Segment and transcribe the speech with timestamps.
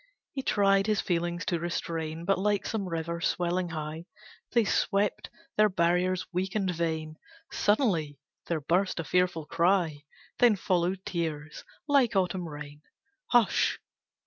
[0.33, 4.07] He tried his feelings to restrain, But like some river swelling high
[4.51, 7.17] They swept their barriers weak and vain,
[7.51, 8.15] Sudden
[8.47, 10.05] there burst a fearful cry,
[10.39, 12.81] Then followed tears, like autumn rain.
[13.27, 13.79] Hush!